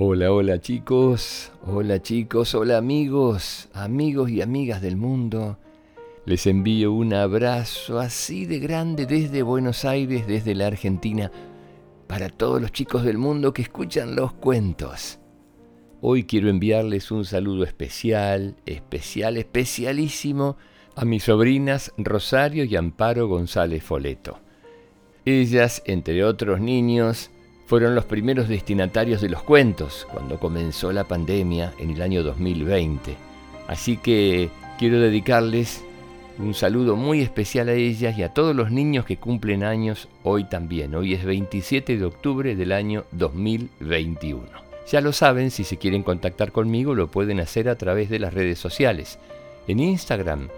Hola, 0.00 0.30
hola 0.30 0.60
chicos, 0.60 1.50
hola 1.66 2.00
chicos, 2.00 2.54
hola 2.54 2.78
amigos, 2.78 3.68
amigos 3.72 4.30
y 4.30 4.40
amigas 4.42 4.80
del 4.80 4.96
mundo. 4.96 5.58
Les 6.24 6.46
envío 6.46 6.92
un 6.92 7.12
abrazo 7.12 7.98
así 7.98 8.46
de 8.46 8.60
grande 8.60 9.06
desde 9.06 9.42
Buenos 9.42 9.84
Aires, 9.84 10.28
desde 10.28 10.54
la 10.54 10.68
Argentina, 10.68 11.32
para 12.06 12.28
todos 12.28 12.62
los 12.62 12.70
chicos 12.70 13.02
del 13.02 13.18
mundo 13.18 13.52
que 13.52 13.62
escuchan 13.62 14.14
los 14.14 14.32
cuentos. 14.34 15.18
Hoy 16.00 16.22
quiero 16.22 16.48
enviarles 16.48 17.10
un 17.10 17.24
saludo 17.24 17.64
especial, 17.64 18.54
especial, 18.66 19.36
especialísimo 19.36 20.58
a 20.94 21.04
mis 21.04 21.24
sobrinas 21.24 21.92
Rosario 21.98 22.62
y 22.62 22.76
Amparo 22.76 23.26
González 23.26 23.82
Foleto. 23.82 24.38
Ellas, 25.24 25.82
entre 25.86 26.24
otros 26.24 26.60
niños, 26.60 27.32
fueron 27.68 27.94
los 27.94 28.06
primeros 28.06 28.48
destinatarios 28.48 29.20
de 29.20 29.28
los 29.28 29.42
cuentos 29.42 30.08
cuando 30.10 30.40
comenzó 30.40 30.90
la 30.90 31.04
pandemia 31.04 31.74
en 31.78 31.90
el 31.90 32.00
año 32.00 32.22
2020. 32.22 33.14
Así 33.66 33.98
que 33.98 34.48
quiero 34.78 34.98
dedicarles 34.98 35.84
un 36.38 36.54
saludo 36.54 36.96
muy 36.96 37.20
especial 37.20 37.68
a 37.68 37.74
ellas 37.74 38.16
y 38.16 38.22
a 38.22 38.32
todos 38.32 38.56
los 38.56 38.70
niños 38.70 39.04
que 39.04 39.18
cumplen 39.18 39.64
años 39.64 40.08
hoy 40.22 40.44
también. 40.44 40.94
Hoy 40.94 41.12
es 41.12 41.26
27 41.26 41.98
de 41.98 42.04
octubre 42.06 42.56
del 42.56 42.72
año 42.72 43.04
2021. 43.12 44.46
Ya 44.90 45.02
lo 45.02 45.12
saben, 45.12 45.50
si 45.50 45.62
se 45.62 45.76
quieren 45.76 46.02
contactar 46.02 46.52
conmigo 46.52 46.94
lo 46.94 47.08
pueden 47.08 47.38
hacer 47.38 47.68
a 47.68 47.76
través 47.76 48.08
de 48.08 48.18
las 48.18 48.32
redes 48.32 48.58
sociales. 48.58 49.18
En 49.66 49.80
Instagram, 49.80 50.48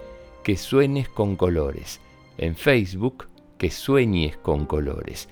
que 0.43 0.55
suenes 0.55 1.09
con 1.09 1.35
colores. 1.35 1.99
En 2.37 2.55
Facebook, 2.55 3.27
que 3.57 3.69
sueñes 3.69 4.37
con 4.37 4.65
colores 4.65 5.27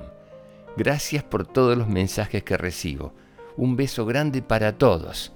Gracias 0.77 1.23
por 1.23 1.47
todos 1.47 1.79
los 1.79 1.89
mensajes 1.89 2.43
que 2.43 2.57
recibo. 2.57 3.13
Un 3.57 3.77
beso 3.77 4.07
grande 4.07 4.43
para 4.43 4.77
todos. 4.77 5.33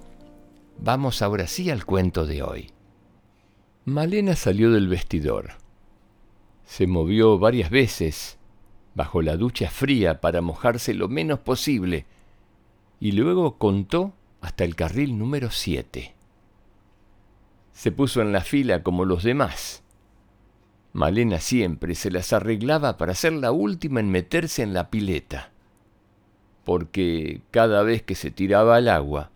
Vamos 0.77 1.21
ahora 1.21 1.47
sí 1.47 1.69
al 1.69 1.85
cuento 1.85 2.25
de 2.25 2.43
hoy. 2.43 2.71
Malena 3.85 4.35
salió 4.35 4.69
del 4.71 4.89
vestidor. 4.89 5.51
Se 6.65 6.87
movió 6.87 7.39
varias 7.39 7.69
veces 7.69 8.37
bajo 8.95 9.21
la 9.21 9.37
ducha 9.37 9.69
fría 9.69 10.19
para 10.19 10.41
mojarse 10.41 10.93
lo 10.93 11.07
menos 11.07 11.39
posible 11.39 12.05
y 12.99 13.13
luego 13.13 13.57
contó 13.57 14.11
hasta 14.41 14.65
el 14.65 14.75
carril 14.75 15.17
número 15.17 15.51
7 15.51 16.18
se 17.79 17.93
puso 17.93 18.21
en 18.21 18.33
la 18.33 18.41
fila 18.41 18.83
como 18.83 19.05
los 19.05 19.23
demás. 19.23 19.83
Malena 20.91 21.39
siempre 21.39 21.95
se 21.95 22.11
las 22.11 22.33
arreglaba 22.33 22.97
para 22.97 23.15
ser 23.15 23.31
la 23.31 23.53
última 23.53 24.01
en 24.01 24.11
meterse 24.11 24.63
en 24.63 24.73
la 24.73 24.89
pileta, 24.89 25.51
porque 26.65 27.39
cada 27.51 27.81
vez 27.83 28.03
que 28.03 28.15
se 28.15 28.31
tiraba 28.31 28.75
al 28.75 28.89
agua, 28.89 29.31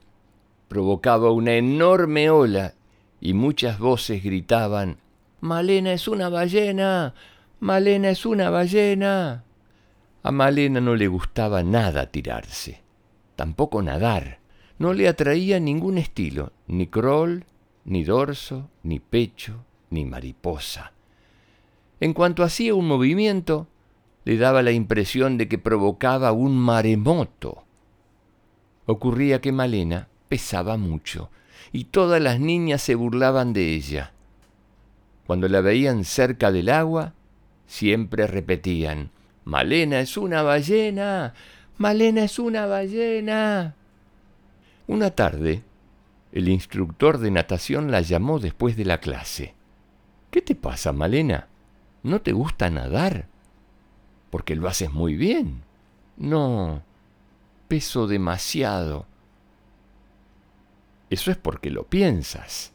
provocaba 0.67 1.31
una 1.31 1.53
enorme 1.53 2.29
ola 2.29 2.73
y 3.21 3.33
muchas 3.33 3.79
voces 3.79 4.21
gritaban, 4.21 4.97
Malena 5.39 5.93
es 5.93 6.09
una 6.09 6.27
ballena, 6.27 7.13
Malena 7.61 8.09
es 8.09 8.25
una 8.25 8.49
ballena. 8.49 9.45
A 10.21 10.31
Malena 10.33 10.81
no 10.81 10.97
le 10.97 11.07
gustaba 11.07 11.63
nada 11.63 12.11
tirarse, 12.11 12.81
tampoco 13.37 13.81
nadar, 13.81 14.39
no 14.79 14.91
le 14.91 15.07
atraía 15.07 15.61
ningún 15.61 15.97
estilo, 15.97 16.51
ni 16.67 16.87
crawl, 16.87 17.45
ni 17.85 18.03
dorso, 18.03 18.69
ni 18.83 18.99
pecho, 18.99 19.65
ni 19.89 20.05
mariposa. 20.05 20.93
En 21.99 22.13
cuanto 22.13 22.43
hacía 22.43 22.75
un 22.75 22.87
movimiento, 22.87 23.67
le 24.25 24.37
daba 24.37 24.61
la 24.61 24.71
impresión 24.71 25.37
de 25.37 25.47
que 25.47 25.57
provocaba 25.57 26.31
un 26.31 26.57
maremoto. 26.57 27.65
Ocurría 28.85 29.41
que 29.41 29.51
Malena 29.51 30.07
pesaba 30.29 30.77
mucho 30.77 31.29
y 31.71 31.85
todas 31.85 32.21
las 32.21 32.39
niñas 32.39 32.81
se 32.81 32.95
burlaban 32.95 33.53
de 33.53 33.73
ella. 33.73 34.13
Cuando 35.25 35.47
la 35.47 35.61
veían 35.61 36.03
cerca 36.03 36.51
del 36.51 36.69
agua, 36.69 37.13
siempre 37.65 38.27
repetían, 38.27 39.11
Malena 39.45 39.99
es 39.99 40.17
una 40.17 40.41
ballena, 40.41 41.33
Malena 41.77 42.23
es 42.23 42.39
una 42.39 42.65
ballena. 42.65 43.75
Una 44.87 45.11
tarde, 45.11 45.63
el 46.33 46.49
instructor 46.49 47.19
de 47.19 47.29
natación 47.29 47.91
la 47.91 48.01
llamó 48.01 48.39
después 48.39 48.75
de 48.75 48.85
la 48.85 48.99
clase. 48.99 49.53
¿Qué 50.31 50.41
te 50.41 50.55
pasa, 50.55 50.91
Malena? 50.91 51.47
¿No 52.01 52.21
te 52.21 52.31
gusta 52.31 52.71
nadar? 52.71 53.27
Porque 54.31 54.55
lo 54.55 54.67
haces 54.67 54.91
muy 54.91 55.15
bien. 55.15 55.61
No, 56.17 56.81
peso 57.67 58.07
demasiado. 58.07 59.05
Eso 61.11 61.29
es 61.29 61.37
porque 61.37 61.69
lo 61.69 61.83
piensas. 61.83 62.73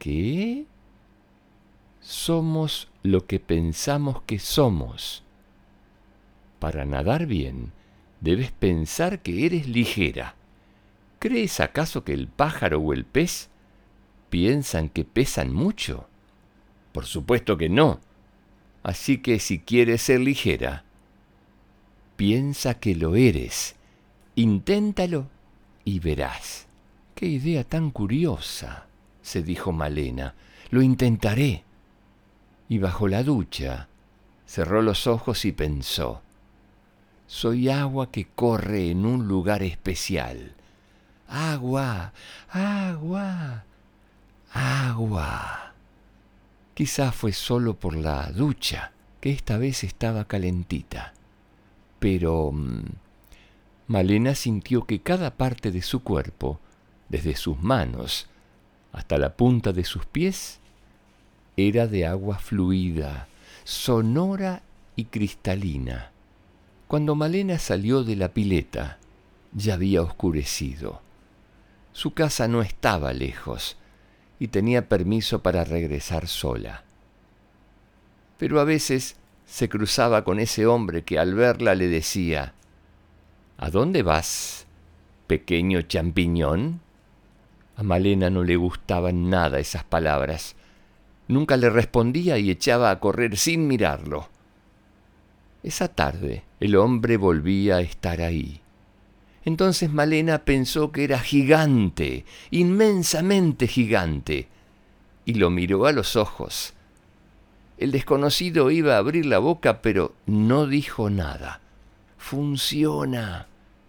¿Qué? 0.00 0.66
Somos 2.00 2.88
lo 3.04 3.26
que 3.26 3.38
pensamos 3.38 4.22
que 4.22 4.40
somos. 4.40 5.22
Para 6.58 6.84
nadar 6.84 7.26
bien, 7.26 7.70
debes 8.20 8.50
pensar 8.50 9.20
que 9.20 9.46
eres 9.46 9.68
ligera. 9.68 10.34
¿Crees 11.18 11.58
acaso 11.58 12.04
que 12.04 12.12
el 12.12 12.28
pájaro 12.28 12.80
o 12.80 12.92
el 12.92 13.04
pez 13.04 13.48
piensan 14.30 14.88
que 14.88 15.04
pesan 15.04 15.52
mucho? 15.52 16.08
Por 16.92 17.06
supuesto 17.06 17.56
que 17.56 17.68
no. 17.68 18.00
Así 18.84 19.18
que 19.18 19.40
si 19.40 19.58
quieres 19.58 20.02
ser 20.02 20.20
ligera, 20.20 20.84
piensa 22.16 22.74
que 22.74 22.94
lo 22.94 23.16
eres. 23.16 23.74
Inténtalo 24.36 25.26
y 25.84 25.98
verás. 25.98 26.66
Qué 27.16 27.26
idea 27.26 27.64
tan 27.64 27.90
curiosa, 27.90 28.86
se 29.20 29.42
dijo 29.42 29.72
Malena. 29.72 30.36
Lo 30.70 30.82
intentaré. 30.82 31.64
Y 32.68 32.78
bajo 32.78 33.08
la 33.08 33.24
ducha 33.24 33.88
cerró 34.46 34.82
los 34.82 35.08
ojos 35.08 35.44
y 35.44 35.52
pensó. 35.52 36.22
Soy 37.26 37.68
agua 37.68 38.12
que 38.12 38.26
corre 38.26 38.90
en 38.90 39.04
un 39.04 39.26
lugar 39.26 39.64
especial 39.64 40.54
agua, 41.28 42.12
agua, 42.50 43.64
agua. 44.52 45.74
Quizá 46.74 47.12
fue 47.12 47.32
solo 47.32 47.74
por 47.74 47.96
la 47.96 48.30
ducha, 48.32 48.92
que 49.20 49.30
esta 49.30 49.58
vez 49.58 49.84
estaba 49.84 50.24
calentita. 50.26 51.12
Pero 51.98 52.52
mm, 52.52 52.84
Malena 53.88 54.34
sintió 54.34 54.86
que 54.86 55.00
cada 55.00 55.32
parte 55.36 55.70
de 55.70 55.82
su 55.82 56.02
cuerpo, 56.02 56.60
desde 57.08 57.36
sus 57.36 57.60
manos 57.62 58.28
hasta 58.92 59.18
la 59.18 59.34
punta 59.34 59.72
de 59.72 59.84
sus 59.84 60.06
pies, 60.06 60.60
era 61.56 61.86
de 61.86 62.06
agua 62.06 62.38
fluida, 62.38 63.28
sonora 63.64 64.62
y 64.96 65.06
cristalina. 65.06 66.10
Cuando 66.86 67.14
Malena 67.14 67.58
salió 67.58 68.02
de 68.02 68.16
la 68.16 68.28
pileta, 68.28 68.98
ya 69.52 69.74
había 69.74 70.02
oscurecido. 70.02 71.02
Su 71.98 72.12
casa 72.12 72.46
no 72.46 72.62
estaba 72.62 73.12
lejos 73.12 73.76
y 74.38 74.46
tenía 74.46 74.88
permiso 74.88 75.42
para 75.42 75.64
regresar 75.64 76.28
sola. 76.28 76.84
Pero 78.38 78.60
a 78.60 78.64
veces 78.64 79.16
se 79.46 79.68
cruzaba 79.68 80.22
con 80.22 80.38
ese 80.38 80.64
hombre 80.64 81.02
que 81.02 81.18
al 81.18 81.34
verla 81.34 81.74
le 81.74 81.88
decía, 81.88 82.54
¿A 83.56 83.70
dónde 83.70 84.04
vas, 84.04 84.68
pequeño 85.26 85.82
champiñón? 85.82 86.82
A 87.74 87.82
Malena 87.82 88.30
no 88.30 88.44
le 88.44 88.54
gustaban 88.54 89.28
nada 89.28 89.58
esas 89.58 89.82
palabras. 89.82 90.54
Nunca 91.26 91.56
le 91.56 91.68
respondía 91.68 92.38
y 92.38 92.52
echaba 92.52 92.92
a 92.92 93.00
correr 93.00 93.36
sin 93.36 93.66
mirarlo. 93.66 94.28
Esa 95.64 95.88
tarde 95.88 96.44
el 96.60 96.76
hombre 96.76 97.16
volvía 97.16 97.78
a 97.78 97.80
estar 97.80 98.20
ahí. 98.20 98.60
Entonces 99.48 99.90
Malena 99.90 100.44
pensó 100.44 100.92
que 100.92 101.04
era 101.04 101.18
gigante, 101.18 102.26
inmensamente 102.50 103.66
gigante, 103.66 104.46
y 105.24 105.32
lo 105.32 105.48
miró 105.48 105.86
a 105.86 105.92
los 105.92 106.16
ojos. 106.16 106.74
El 107.78 107.90
desconocido 107.90 108.70
iba 108.70 108.96
a 108.96 108.98
abrir 108.98 109.24
la 109.24 109.38
boca, 109.38 109.80
pero 109.80 110.12
no 110.26 110.66
dijo 110.66 111.08
nada. 111.08 111.62
Funciona, 112.18 113.46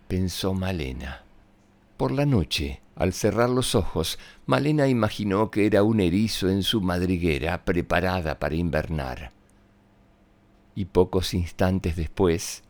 pensó 0.07 0.53
Malena. 0.53 1.23
Por 1.97 2.13
la 2.13 2.25
noche, 2.25 2.79
al 2.95 3.11
cerrar 3.11 3.49
los 3.49 3.75
ojos, 3.75 4.17
Malena 4.45 4.87
imaginó 4.87 5.51
que 5.51 5.65
era 5.65 5.83
un 5.83 5.99
erizo 5.99 6.47
en 6.47 6.63
su 6.63 6.79
madriguera 6.79 7.65
preparada 7.65 8.39
para 8.39 8.55
invernar. 8.55 9.33
Y 10.73 10.85
pocos 10.85 11.33
instantes 11.33 11.97
después, 11.97 12.63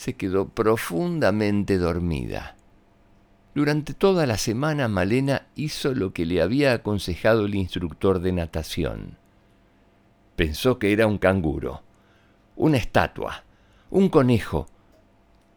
se 0.00 0.14
quedó 0.14 0.48
profundamente 0.48 1.76
dormida. 1.76 2.56
Durante 3.54 3.92
toda 3.92 4.24
la 4.24 4.38
semana 4.38 4.88
Malena 4.88 5.48
hizo 5.56 5.94
lo 5.94 6.14
que 6.14 6.24
le 6.24 6.40
había 6.40 6.72
aconsejado 6.72 7.44
el 7.44 7.54
instructor 7.54 8.20
de 8.20 8.32
natación. 8.32 9.18
Pensó 10.36 10.78
que 10.78 10.94
era 10.94 11.06
un 11.06 11.18
canguro, 11.18 11.82
una 12.56 12.78
estatua, 12.78 13.44
un 13.90 14.08
conejo, 14.08 14.68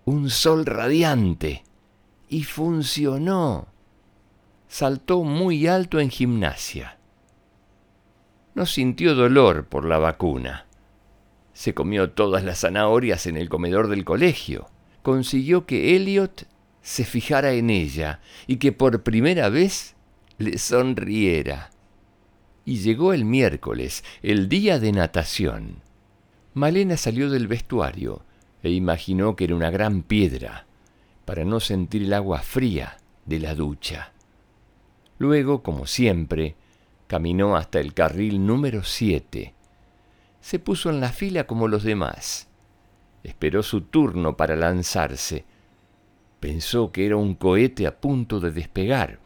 un 0.04 0.30
sol 0.30 0.66
radiante. 0.66 1.64
Y 2.28 2.44
funcionó. 2.44 3.68
Saltó 4.68 5.24
muy 5.24 5.68
alto 5.68 6.02
en 6.02 6.10
gimnasia. 6.10 6.98
No 8.56 8.66
sintió 8.66 9.16
dolor 9.16 9.68
por 9.68 9.86
la 9.86 10.00
vacuna. 10.00 10.66
Se 11.54 11.74
comió 11.74 12.12
todas 12.12 12.44
las 12.44 12.62
zanahorias 12.62 13.28
en 13.28 13.38
el 13.38 13.50
comedor 13.50 13.88
del 13.88 14.06
colegio. 14.06 14.70
Consiguió 15.02 15.66
que 15.66 15.96
Elliot 15.96 16.48
se 16.82 17.06
fijara 17.06 17.54
en 17.54 17.70
ella 17.70 18.20
y 18.48 18.58
que 18.58 18.72
por 18.72 19.04
primera 19.04 19.50
vez 19.50 19.96
le 20.38 20.58
sonriera. 20.58 21.70
Y 22.66 22.78
llegó 22.78 23.14
el 23.14 23.26
miércoles, 23.26 24.04
el 24.22 24.50
día 24.50 24.80
de 24.80 24.92
natación. 24.92 25.82
Malena 26.54 26.98
salió 26.98 27.30
del 27.30 27.48
vestuario 27.48 28.22
e 28.62 28.72
imaginó 28.72 29.36
que 29.36 29.46
era 29.46 29.56
una 29.56 29.70
gran 29.70 30.04
piedra, 30.04 30.66
para 31.26 31.46
no 31.46 31.60
sentir 31.60 32.04
el 32.04 32.14
agua 32.14 32.40
fría 32.40 32.98
de 33.26 33.40
la 33.40 33.56
ducha. 33.56 34.14
Luego, 35.18 35.64
como 35.64 35.86
siempre, 35.86 36.56
caminó 37.08 37.56
hasta 37.56 37.80
el 37.80 37.94
carril 37.94 38.46
número 38.46 38.84
siete. 38.84 39.54
Se 40.44 40.60
puso 40.60 40.90
en 40.90 41.00
la 41.00 41.14
fila 41.14 41.48
como 41.48 41.70
los 41.70 41.84
demás. 41.84 42.50
Esperó 43.24 43.64
su 43.64 43.80
turno 43.80 44.36
para 44.36 44.58
lanzarse. 44.58 45.46
Pensó 46.42 46.92
que 46.92 47.06
era 47.06 47.16
un 47.16 47.36
cohete 47.36 47.88
a 47.88 48.02
punto 48.02 48.42
de 48.42 48.52
despegar 48.52 49.20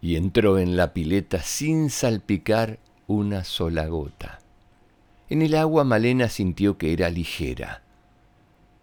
y 0.00 0.16
entró 0.16 0.58
en 0.58 0.76
la 0.76 0.92
pileta 0.92 1.40
sin 1.40 1.88
salpicar 1.88 2.80
una 3.06 3.44
sola 3.44 3.86
gota. 3.86 4.40
En 5.28 5.40
el 5.40 5.54
agua 5.54 5.84
Malena 5.84 6.28
sintió 6.28 6.78
que 6.78 6.92
era 6.92 7.10
ligera, 7.10 7.84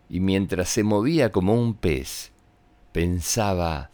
y 0.08 0.22
mientras 0.22 0.70
se 0.70 0.84
movía 0.84 1.34
como 1.34 1.54
un 1.54 1.74
pez, 1.74 2.32
pensaba 2.94 3.92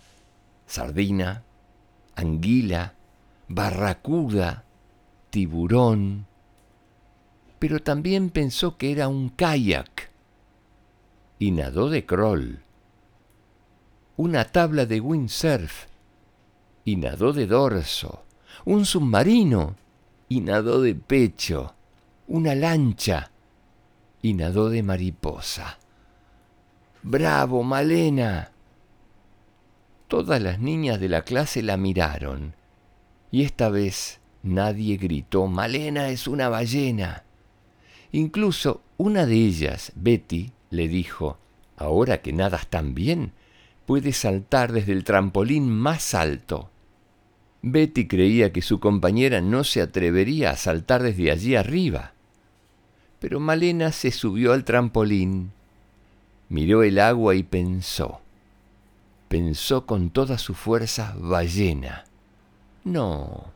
sardina, 0.68 1.44
anguila, 2.16 2.94
barracuda, 3.48 4.64
tiburón, 5.32 6.28
pero 7.60 7.82
también 7.82 8.30
pensó 8.30 8.78
que 8.78 8.92
era 8.92 9.08
un 9.08 9.30
kayak 9.30 10.10
y 11.40 11.52
nadó 11.52 11.90
de 11.90 12.06
crawl, 12.06 12.60
una 14.16 14.46
tabla 14.46 14.86
de 14.86 15.00
windsurf 15.00 15.86
y 16.84 16.96
nadó 16.96 17.34
de 17.34 17.46
dorso, 17.46 18.24
un 18.66 18.86
submarino 18.86 19.76
y 20.30 20.42
nadó 20.42 20.82
de 20.82 20.96
pecho, 20.96 21.74
una 22.28 22.56
lancha 22.56 23.32
y 24.22 24.34
nadó 24.34 24.70
de 24.70 24.84
mariposa. 24.84 25.78
¡Bravo, 27.04 27.64
Malena! 27.64 28.52
Todas 30.08 30.42
las 30.42 30.60
niñas 30.60 31.00
de 31.00 31.10
la 31.10 31.22
clase 31.22 31.62
la 31.62 31.78
miraron, 31.78 32.54
y 33.32 33.44
esta 33.44 33.70
vez 33.70 34.20
nadie 34.42 34.98
gritó, 34.98 35.48
Malena 35.48 36.10
es 36.10 36.28
una 36.28 36.50
ballena. 36.50 37.24
Incluso 38.12 38.82
una 38.98 39.26
de 39.26 39.36
ellas, 39.36 39.92
Betty, 39.96 40.52
le 40.70 40.88
dijo, 40.88 41.38
ahora 41.76 42.22
que 42.22 42.34
nadas 42.34 42.68
tan 42.68 42.94
bien, 42.94 43.32
puedes 43.86 44.18
saltar 44.18 44.72
desde 44.72 44.94
el 44.94 45.04
trampolín 45.04 45.70
más 45.70 46.14
alto. 46.14 46.70
Betty 47.62 48.08
creía 48.08 48.52
que 48.52 48.62
su 48.62 48.80
compañera 48.80 49.42
no 49.42 49.64
se 49.64 49.82
atrevería 49.82 50.52
a 50.52 50.58
saltar 50.58 51.04
desde 51.04 51.32
allí 51.32 51.56
arriba. 51.56 52.14
Pero 53.20 53.40
Malena 53.40 53.92
se 53.92 54.12
subió 54.12 54.54
al 54.54 54.64
trampolín, 54.64 55.52
miró 56.50 56.84
el 56.84 57.00
agua 57.00 57.36
y 57.36 57.44
pensó. 57.44 58.22
Pensó 59.28 59.86
con 59.86 60.10
toda 60.12 60.38
su 60.38 60.54
fuerza 60.54 61.16
ballena. 61.20 62.06
No. 62.84 63.52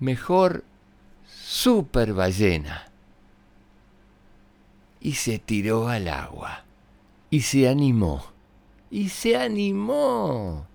Mejor 0.00 0.64
super 1.44 2.12
ballena. 2.14 2.90
Y 5.00 5.14
se 5.14 5.38
tiró 5.38 5.88
al 5.88 6.08
agua. 6.08 6.64
Y 7.30 7.40
se 7.40 7.68
animó. 7.68 8.24
Y 8.90 9.08
se 9.08 9.36
animó 9.36 10.66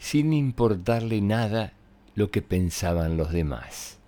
sin 0.00 0.32
importarle 0.32 1.20
nada 1.20 1.74
lo 2.14 2.30
que 2.30 2.42
pensaban 2.42 3.16
los 3.16 3.30
demás. 3.30 3.98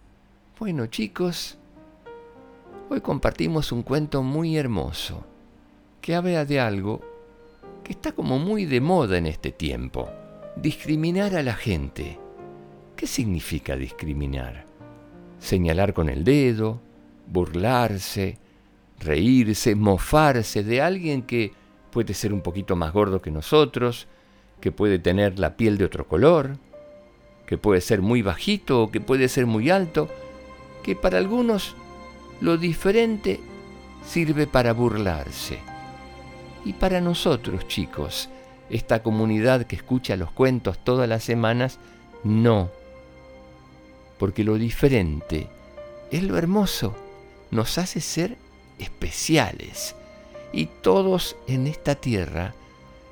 Bueno 0.59 0.87
chicos, 0.87 1.59
hoy 2.89 3.01
compartimos 3.03 3.71
un 3.71 3.83
cuento 3.83 4.23
muy 4.23 4.57
hermoso 4.57 5.25
que 6.01 6.15
habla 6.15 6.45
de 6.45 6.59
algo 6.59 7.01
que 7.85 7.93
está 7.93 8.13
como 8.13 8.39
muy 8.39 8.65
de 8.65 8.81
moda 8.81 9.19
en 9.19 9.27
este 9.27 9.53
tiempo. 9.53 10.09
Discriminar 10.57 11.37
a 11.37 11.43
la 11.43 11.55
gente. 11.55 12.19
¿Qué 12.97 13.07
significa 13.07 13.77
discriminar? 13.77 14.72
Señalar 15.43 15.93
con 15.93 16.09
el 16.09 16.23
dedo, 16.23 16.81
burlarse, 17.27 18.39
reírse, 19.01 19.75
mofarse 19.75 20.63
de 20.63 20.81
alguien 20.81 21.23
que 21.23 21.53
puede 21.91 22.15
ser 22.15 22.33
un 22.33 22.43
poquito 22.43 22.77
más 22.77 22.93
gordo 22.93 23.21
que 23.21 23.33
nosotros, 23.33 24.07
que 24.61 24.71
puede 24.71 25.01
tener 25.01 25.41
la 25.41 25.57
piel 25.57 25.79
de 25.79 25.85
otro 25.85 26.07
color, 26.07 26.59
que 27.45 27.59
puede 27.59 27.81
ser 27.81 28.03
muy 28.03 28.23
bajito 28.23 28.85
o 28.85 28.91
que 28.93 29.01
puede 29.01 29.29
ser 29.29 29.47
muy 29.47 29.69
alto, 29.69 30.09
que 30.85 30.95
para 30.95 31.19
algunos 31.19 31.75
lo 32.41 32.57
diferente 32.57 33.41
sirve 34.07 34.47
para 34.47 34.73
burlarse. 34.73 35.59
Y 36.65 36.75
para 36.75 37.01
nosotros, 37.01 37.67
chicos, 37.67 38.29
esta 38.71 39.03
comunidad 39.03 39.65
que 39.65 39.75
escucha 39.75 40.17
los 40.17 40.31
cuentos 40.31 40.79
todas 40.85 41.09
las 41.09 41.25
semanas, 41.25 41.81
no. 42.23 42.71
Porque 44.23 44.45
lo 44.45 44.55
diferente 44.55 45.49
es 46.13 46.23
lo 46.23 46.39
hermoso, 46.39 46.95
nos 47.51 47.77
hace 47.77 48.01
ser 48.01 48.39
especiales. 48.79 49.97
Y 50.53 50.67
todos 50.67 51.35
en 51.49 51.67
esta 51.67 51.97
tierra 51.97 52.55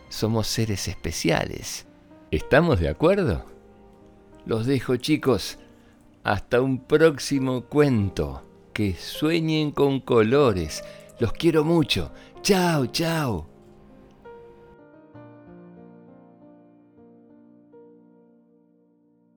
somos 0.08 0.46
seres 0.46 0.86
especiales. 0.86 1.84
¿Estamos 2.30 2.78
de 2.78 2.90
acuerdo? 2.90 3.44
Los 4.46 4.66
dejo 4.66 4.94
chicos. 4.98 5.58
Hasta 6.22 6.60
un 6.60 6.78
próximo 6.78 7.62
cuento. 7.62 8.44
Que 8.72 8.94
sueñen 8.94 9.72
con 9.72 9.98
colores. 9.98 10.84
Los 11.18 11.32
quiero 11.32 11.64
mucho. 11.64 12.12
Chao, 12.40 12.86
chao. 12.86 13.49